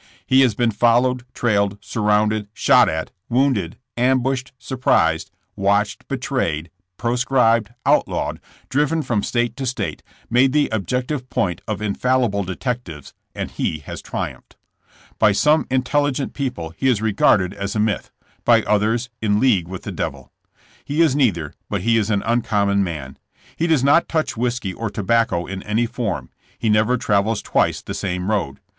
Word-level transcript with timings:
He 0.25 0.41
has 0.41 0.55
been 0.55 0.71
followed, 0.71 1.25
trailed, 1.35 1.77
surrounded, 1.79 2.47
shot 2.55 2.89
at, 2.89 3.11
wounded, 3.29 3.77
ambushed, 3.95 4.51
surprised, 4.57 5.29
watched, 5.55 6.07
betrayed, 6.07 6.71
proscribed, 6.97 7.69
outlawed, 7.85 8.39
driven 8.67 9.03
from 9.03 9.21
state 9.21 9.55
to 9.57 9.65
state, 9.67 10.01
made 10.27 10.53
the 10.53 10.69
objective 10.71 11.29
point 11.29 11.61
of 11.67 11.83
infallible 11.83 12.43
detectives, 12.43 13.13
and 13.35 13.51
he 13.51 13.77
has 13.77 14.01
triumphed. 14.01 14.55
By 15.19 15.33
some 15.33 15.65
intelli 15.65 15.77
72 15.77 15.93
JKSS« 15.93 16.05
JAMKS. 16.07 16.17
gent 16.17 16.33
people 16.33 16.69
he 16.75 16.87
is 16.87 16.99
regarded 17.03 17.53
as 17.53 17.75
a 17.75 17.79
mytli; 17.79 18.09
by 18.43 18.63
others 18.63 19.03
as 19.21 19.29
in 19.29 19.39
league 19.39 19.67
with 19.67 19.83
the 19.83 19.91
devil. 19.91 20.31
He 20.83 21.01
is 21.03 21.15
neither, 21.15 21.53
but 21.69 21.81
he 21.81 21.97
is 21.97 22.09
an 22.09 22.23
uncommon 22.25 22.83
man. 22.83 23.19
He 23.55 23.67
does 23.67 23.83
not 23.83 24.09
touch 24.09 24.35
whiskey 24.35 24.73
or 24.73 24.89
tobacco 24.89 25.45
in 25.45 25.61
any 25.61 25.85
form. 25.85 26.31
He 26.57 26.69
never 26.71 26.97
travels 26.97 27.43
twice 27.43 27.83
the 27.83 27.93
same 27.93 28.31
road. 28.31 28.59